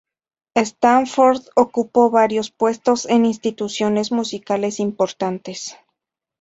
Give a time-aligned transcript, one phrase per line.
[0.55, 5.77] Stanford ocupó varios puestos en instituciones musicales importantes.